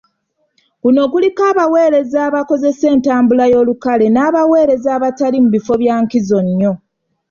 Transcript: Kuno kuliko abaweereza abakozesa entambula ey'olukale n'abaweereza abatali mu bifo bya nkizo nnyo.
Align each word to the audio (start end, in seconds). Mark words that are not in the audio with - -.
Kuno 0.81 1.01
kuliko 1.11 1.41
abaweereza 1.51 2.17
abakozesa 2.29 2.85
entambula 2.93 3.43
ey'olukale 3.49 4.05
n'abaweereza 4.11 4.89
abatali 4.97 5.37
mu 5.43 5.49
bifo 5.55 5.73
bya 5.81 5.95
nkizo 6.03 6.39
nnyo. 6.47 6.73